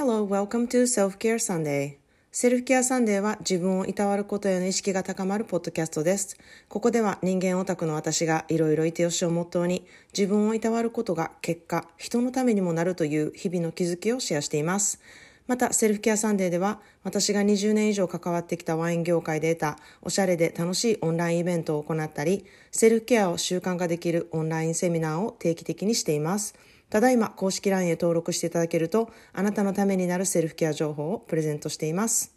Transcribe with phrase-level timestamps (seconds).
[0.00, 1.98] Hello, welcome to Self-Care Sunday.
[2.32, 6.38] セルフケアサンデーは自分をいたわることへの意識が高まるポッドキャストです。
[6.70, 9.84] ここでは人間オタクの私がいろいろいてよしをモットーに
[10.16, 15.02] 自分をいたわることが結果、人のためにもなるという日々の気づきをシェアしています。
[15.46, 26.54] また、セルフケアサンデーでは、私が20年以上関わってきたワイン業界で得たおしゃれで楽しいオンラインイベントを行ったり、セルフケアを習慣化できるオンラインセミナーを定期的にしています。
[26.90, 32.34] ただいま公式 LINE へ登録していただけると、あなたのためになるセルフケア情報をプレゼントしています。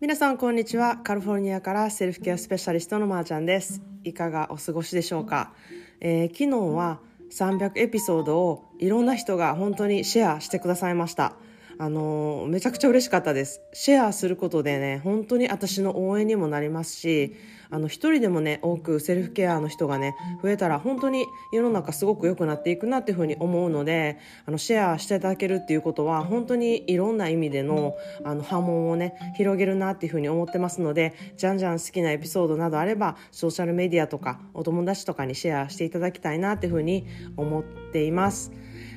[0.00, 0.98] 皆さんこんにちは。
[0.98, 3.80] カリフォルニアからセルフケアスペシャリストのまーちゃんです。
[4.04, 5.52] いかがお過ごしでしょうか、
[6.00, 7.00] えー、昨日は
[7.30, 11.36] 300エピソードをいろんな人が本当にシェアしてくださいました。
[11.82, 13.62] あのめちゃくちゃ嬉しかったです。
[13.72, 17.34] シェアすることでね、本当に私の応援にもなりますし、
[17.70, 37.06] あの、一人でもね、多くセルフケアの人がね、増えたら本当に世の中すごく良くなっていくなっていうふうに思うので、あの、シェアしていただけるっていうことは、本当にいろんな意味での、あの、波紋をね、広げるなっていうふうに思ってますので、じゃんじゃん好きなエピソードなどあれば、ソーシャルメディアとか、お友達とかにシェアしていただきたいなっていうふうに
[37.38, 38.52] 思っています。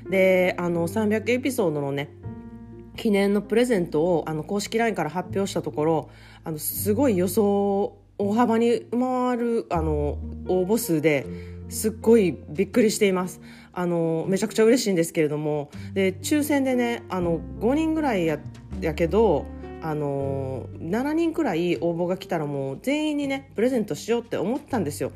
[0.10, 2.10] で、あの、300エピソードのね、
[2.96, 6.10] 記念のプレゼントをあの公式 LINE から発表したところ
[6.44, 11.26] あのすごい予想大幅に回るあの応募数で
[11.70, 13.42] すっごいびっくりしています。
[13.76, 15.72] あのめちゃくちゃ嬉しいんですけれども。
[15.94, 18.40] で抽選でねあの5人ぐらいや
[18.80, 19.46] やけど
[19.82, 25.12] あの7人くらい応募が来たらもう全員にねプレゼントしようって思ったんですよ。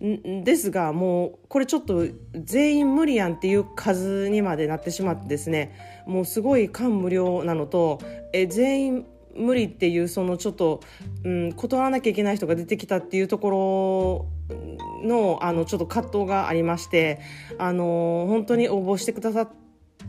[0.00, 8.00] ですがもうこれちょっと全員無理やんっていう数にまでなってしまってですねもうすごい感無量なのと
[8.32, 9.06] え全員
[9.36, 10.80] 無理っていうそのちょっと、
[11.24, 17.20] うん、断らなきゃいけない人が出てきたっていうところのあのちょっと葛藤がありまして
[17.58, 19.50] あの本当に応募してくださっ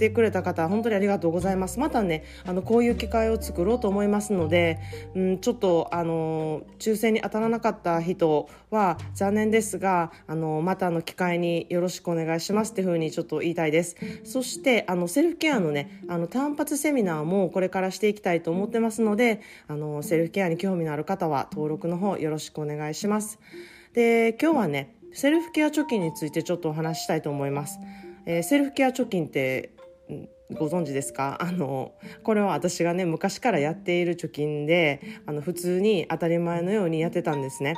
[0.01, 1.79] ててくれた方本当にありがとうございます。
[1.79, 4.79] またねあのこういう機会を作ろうと思いますので、
[5.13, 13.95] うん、ちょっとあの抽選に当たらなかった人は残念ですがあのまたの機会によろしくお願いしますっていうふうにちょっと言いたいです。
[14.23, 23.39] そしてあのセルフケアのねあの単発セミナーもこれからしていきたいと思ってますのであのセルフケアに興味のある方は登録の方よろしくお願いします。
[23.93, 27.79] で今日はねセルフケア貯金についてちょっとお話ししたいと思います、
[28.25, 29.71] えー、セルフケア貯金って
[30.57, 31.37] ご存知ですか？
[31.41, 37.75] あのこれは私がね昔からやっている貯金であの普通に当たり前のようにやってたんですね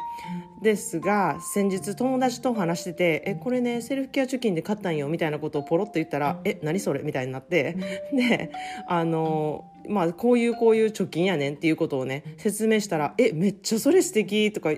[0.61, 7.75] ですが先日友達と話してて「えこれねセルフケア貯金で買ったんよ」みたいなことをポロッと言ったら「え何それ?」みたいになって
[8.13, 8.51] で
[8.87, 14.71] あのまあ、こういうこういう貯金やねんっていうことをね説明したら「えめっちゃそれ素敵とか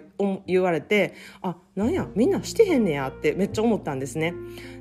[0.48, 1.14] 言われて
[1.44, 4.34] あなんやみんなしてへんねやってめっちゃ思ったんですね。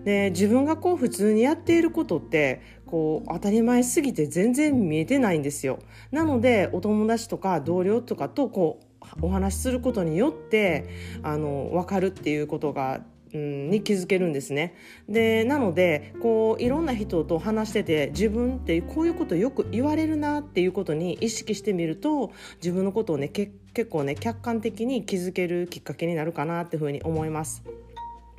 [0.04, 5.78] で自分がこう普通にやっていることってこう当たり前すぎて全然見えてないんですよ。
[6.10, 10.86] なのでお友達とか同僚とかとこうお話しすることによって
[11.22, 13.02] あの分かるっていうことが
[13.38, 14.74] に気づけるんですね。
[15.08, 23.52] でなのでこういろんな人と話してて自分ってこういうことよく言われるなっていうことに意識してみると自分のことをね結
[23.90, 27.64] 構ね客観的に気づけるきっかけになるかなっていうふうに思います。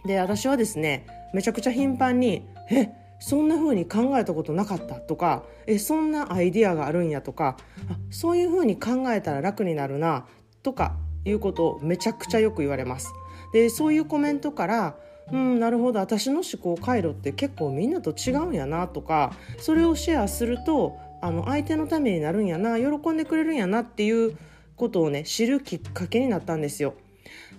[0.06, 2.89] で私はですねめちゃくちゃ頻繁に「え
[3.28, 7.58] そんな風に考えたことなかったとかえそんなアイディアがあるんやとか
[7.90, 10.28] あそういう風に考えたら楽になるな
[10.62, 13.12] とかいうことをめちゃくちゃよく言われます。
[13.52, 14.96] でそういうコメントから
[15.31, 24.38] うんなるほど私の思考回路って結構みんなと違うんやなとかそれをシェアするとあの相手のためになるんやな喜んでくれるんやなっていう
[24.75, 26.94] ことをね知るきっかけになったんですよ。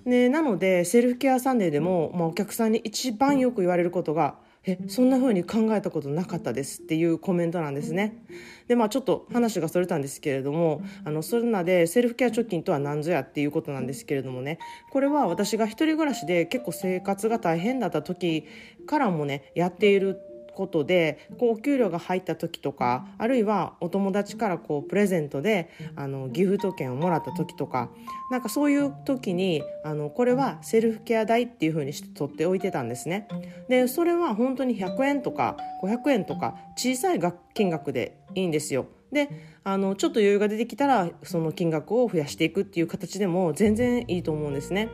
[0.05, 8.25] でなのでセルフケアサンデーでも、まあ、お客さんに一番よく言われることがえそんな風に考えたことなかったですっていうコメントなんですね。
[8.67, 14.59] でまあちょっと話がそれたんですけれどもあのそれなでセルフケア貯金とは何ぞやっていうことなんですけれどもね
[14.91, 18.45] これは私が1人暮らしで結構生活が大変だった時
[18.87, 20.21] からもねやっている
[20.57, 27.91] ことでこうお給料が入った時とかあるいはお友達からこうプレゼントであのギフト券をもらった時とか
[28.31, 33.29] なんかそういう時にあのこれはセルフケア代っていう風にして取っておいてたんですね。
[33.69, 37.21] でそれは本当に100円とか500円とか小さい
[37.55, 38.87] 金額でいいんですよ。
[39.13, 39.29] で
[39.69, 44.91] あのちょっと余裕が出てきたらその金額を増やしていくっていう形でも全然いいと思うんですね。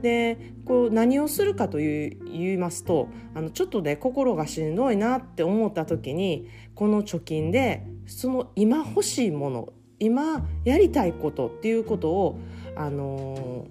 [0.00, 6.46] でこう何をするかという言いますとあのちょっとね心がしんどいなって思った時に
[6.76, 12.38] この貯金でその今欲しいもの今やりたいことっていうことを、
[12.76, 13.66] あの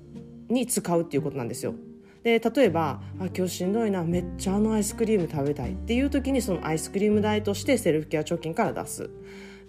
[0.50, 1.76] ー、に使うっていうことなんですよ。
[2.24, 9.10] で例えばあ今日しんどいなめっちゃあのアイスクリーム食べたいっていう時にそのアイスクリーム代としてセルフケア貯金から出す。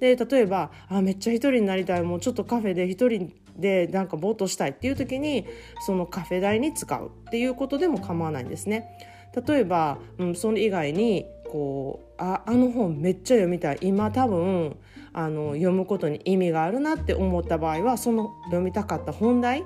[0.02, 5.46] で例えばあめっちゃ一人になりたいもうちょっとカフェで一人でなんかぼーっとしたいっていう時に
[5.86, 8.98] そのカフェ代に使うっていうことでも構わないんですね。
[9.46, 14.76] 例えば、うん、それ以外にこうああの本めっちゃ読みたい今多分
[15.12, 19.62] あの読むことに意味があるなって思った場合はその読みたかった本題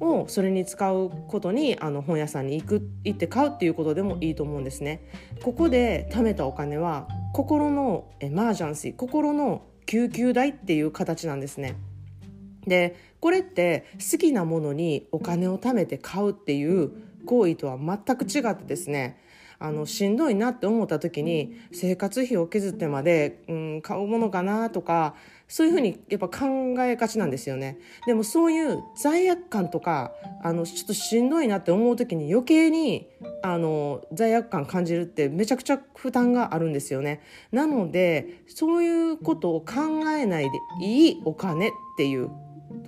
[0.00, 5.08] をそれに使うことにあの本屋さんに行く行って買うっていうことでもいいと思うんですね。
[5.42, 11.76] ここで貯めたお金は心のエマージャンシー心の救急代っていう形なんですね。
[12.66, 16.90] でこれって好きなものにお金を貯めて買うっていう
[17.24, 19.20] 行為とは全く違ってですね
[19.58, 25.14] あのしんどいなって思った時に生活費を削ってまで、うん、買うものかなとか
[25.48, 27.78] そういうふうにやっぱ考えがちなんですよね。
[28.06, 30.12] でもそういう罪悪感とか
[30.42, 33.08] あのちょっとしんどいなって思う時に余計に
[33.42, 37.20] あの罪悪感感じるってめちゃくちゃ負担があるんですよね。
[37.52, 40.50] なのでそういうことを考えないで
[40.82, 42.30] いいお金っていう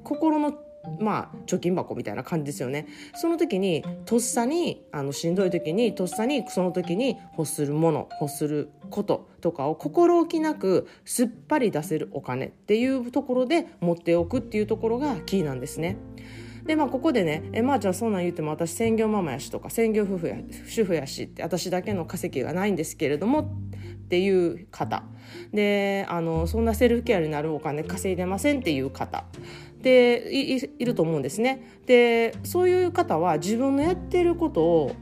[0.02, 0.52] 心の
[1.00, 2.86] まあ、貯金箱みたいな感じですよね。
[3.14, 15.96] その時にとっさにあのしんどい時にとっさにその時に欲するもの欲することとかを心置きなくすっぱり出せるお金っていうところで持っておくっていうところがキーなんですね。
[16.64, 20.36] でまあここでね「えまあちゃんそんなん言っても私専業ママやし」とか「専業夫婦や
[20.66, 25.02] 主婦やし」って私だけの稼ぎがないんですけれどもっていう方
[25.52, 29.24] であのそんなセルフケアになるお金稼いでませんっていう方
[29.82, 31.80] でいると思うんですね。
[31.86, 34.92] でそういう方は自分のやってることを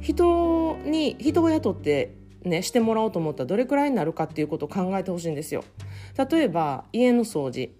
[0.00, 5.64] 人に人を雇ってね、してもらおうと思ったらどれくらいになるかっていうことを考えてほしいんですよ。
[6.30, 7.70] 例えば家の掃除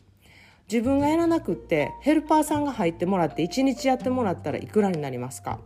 [0.72, 5.60] 自分がやらなくってヘルパーさんが入ってもらって1日やってもらったらいくらになりますか？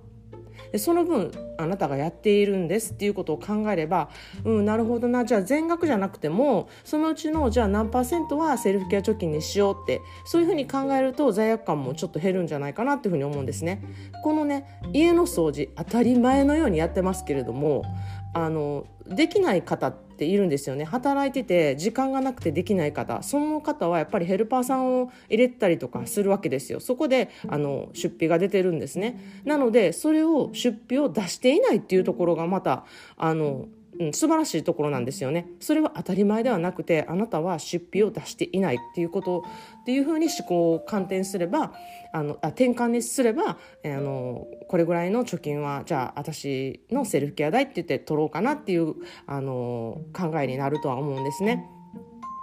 [0.72, 4.10] でその分あなたがやっているんですっていうことを考えれば
[4.44, 13.82] うんなるほどなじゃあ全額じゃなくてもそのうちのじゃあ何パーセントはセルフケア貯金にしようってそういうふうに考えると罪悪感もちょっと減るんじゃないかなっていうふうに思うんですね。
[14.22, 17.84] このね家の掃除当たり前のようにやってますけれども
[18.34, 20.84] あのできない方っているんですよね。
[20.84, 23.22] 働いてて時間がなくてできない方。
[23.22, 26.80] その方はやっぱりヘルパーさんを入れたりとかするわけですよ。
[26.80, 29.40] そこであの出費が出てるんですね。
[29.44, 32.84] なのでそれを出費を出していないっていうところがまた
[33.16, 33.66] あの
[34.00, 35.48] うん、素晴らしいところなんですよね。
[35.60, 39.44] それは当たり前ではなくてあなたは出費を出していないっていうこと
[39.80, 41.72] っていうふうに思考を観点すれば
[42.12, 48.94] あのあ転換にすれば、えー、あのこれぐらいの貯金はじゃあ私のセルフケア代って言って取ろうかなっていう
[49.26, 51.68] あの考えになるとは思うんですね。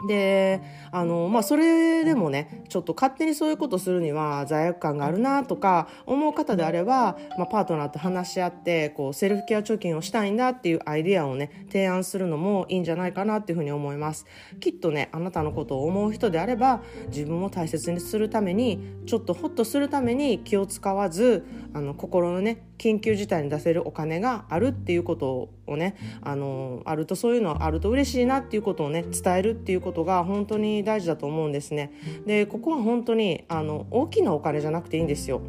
[0.07, 0.62] で
[0.92, 14.25] あのまあそれでもねちょっと勝手にそういうことするには罪悪感があるなとか思う方であれば、まあ、パートナーと話し合ってこうセルフケア貯金をしたいんだっていうアイディアをね提案するのもいいんじゃないかなっていうふうに思います。
[14.59, 31.91] きっとねあなたのことを思う人であれば自分を大切にするためにちょっとホッとするために気を使わずあの心のね緊急事態に出せるお金があるっていうことをねあのあるとそういうのはあると嬉しいなっていうことをね伝えるっていうことが本当に大事だと思うんですね。
[32.25, 35.41] でここは本当にあの大きなお金じゃなくていいんですよ。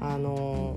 [0.00, 0.76] あの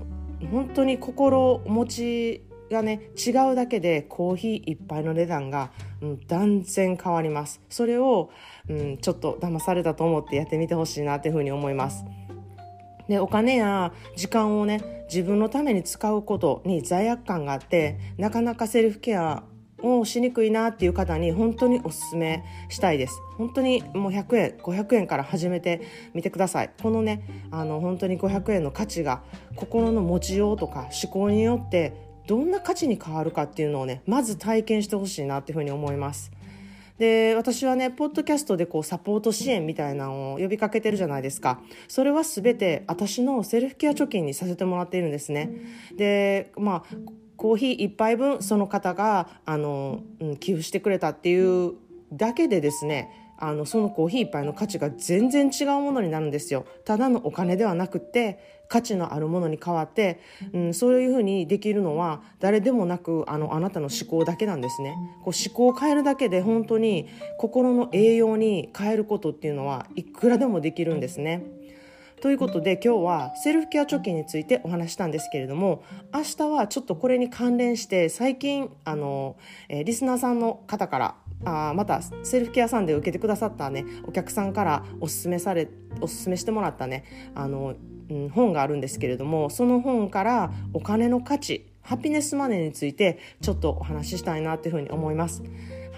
[0.50, 2.42] 本当に心持ち
[2.72, 5.70] がね違うだけでコーヒー一杯の値段が、
[6.00, 8.30] うん、断然変わりますそれを、
[8.68, 12.04] うん、ちょっと騙されたと思ってやってみてほしいなっていうふうに思います
[13.08, 19.44] でお金や時間をね自分のために使うことに罪悪感があってなかなかセルフケア
[19.82, 23.20] をしにくいなっていう方に本当におすすめしたいです。
[23.36, 25.82] 本当にもう100円500円から始めて
[26.14, 26.70] みてください。
[26.82, 29.22] このねあの本当に500円の価値が
[29.56, 31.92] 心の持ちようとか思考によって
[32.26, 36.30] どんな価値に変わるかっていうのをねまず体験してほしいなっていうふうに思います。
[36.98, 41.60] で私はねポッドキャストでこうサポート支援みたいなのを呼びかけてるじゃないですか。
[41.88, 45.50] それは全て私のセルフケア貯金にさせてもらっているんですね。
[45.96, 46.96] でまあ
[47.42, 51.72] コーヒー1杯分その方があの、うん、寄付してくれたっていう
[52.12, 56.64] だけでですねあのそのコーヒー1杯の価値が全然違うものになるんですよ。
[56.84, 60.20] ただのお金ではなくて価値のあるものに変わって、
[60.52, 64.94] うん、そういうふうにできるのは誰でもなくあのあなたの思考だけなんですね。
[65.24, 67.08] こう思考を変えるだけで本当に
[67.38, 71.44] 心の栄養に変えることっていうのはいくらでもできるんですね。
[72.22, 75.82] ということで今日はセルフケア貯金についてお話したんですけれども
[76.14, 79.36] 明日はちょっとこれに関連して最近あの、
[79.68, 81.14] えー、リスナーさんの方から
[81.44, 85.68] あまたセルフケアさんで受けてくださったねお客さんからおすすめされ
[86.00, 87.74] おすすめしてもらったねあの
[88.10, 95.42] うん、本があるんですけれどもその本からお金の価値ハピネスマネーについてちょっとお話ししたいなというふうに思います。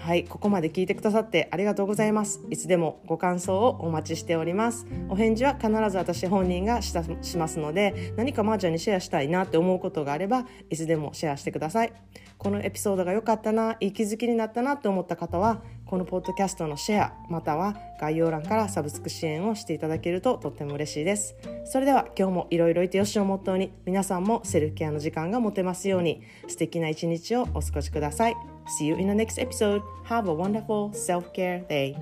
[0.05, 2.39] はい、ここまで聞いてくださってありがとうございます。
[2.51, 4.85] いつでもご感想をお待ちしております。
[5.09, 11.93] お返事は必ず私本人がしたしますので、何かまーちゃんにシェアしたいなって思うことがあれば、いつでもシェアしてください。
[12.37, 21.35] このエピソードが良かったな、いい気づきになったなと思った方は、このポッドキャストのシェア、または概要欄からサブスク支援をしていただけるととっても嬉しいです。
[21.63, 28.54] それでは今日もいろいろいてよしをモットーに、皆さんもセルフケアの時間が持てますように、素敵な一日をお過ごしください。
[28.67, 29.81] See you in the next episode.
[30.05, 31.97] Have a wonderful self care day.